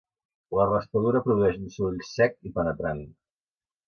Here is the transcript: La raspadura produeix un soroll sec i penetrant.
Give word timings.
La 0.59 0.63
raspadura 0.69 1.19
produeix 1.27 1.59
un 1.63 1.67
soroll 1.75 1.99
sec 2.13 2.39
i 2.51 2.55
penetrant. 2.57 3.05